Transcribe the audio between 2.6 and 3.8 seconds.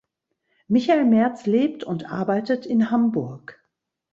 in Hamburg.